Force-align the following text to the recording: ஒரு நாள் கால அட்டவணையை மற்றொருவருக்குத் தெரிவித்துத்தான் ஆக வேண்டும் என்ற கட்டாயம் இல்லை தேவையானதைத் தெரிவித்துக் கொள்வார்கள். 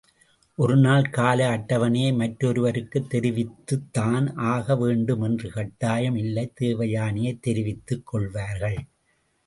ஒரு 0.57 0.77
நாள் 0.77 1.09
கால 1.09 1.57
அட்டவணையை 1.57 2.13
மற்றொருவருக்குத் 2.15 3.13
தெரிவித்துத்தான் 3.13 4.33
ஆக 4.35 4.75
வேண்டும் 4.75 5.21
என்ற 5.21 5.49
கட்டாயம் 5.49 6.15
இல்லை 6.15 6.53
தேவையானதைத் 6.61 7.41
தெரிவித்துக் 7.41 8.07
கொள்வார்கள். 8.07 8.79